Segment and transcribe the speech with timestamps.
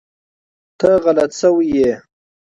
[0.79, 1.91] ته غلط شوی ېي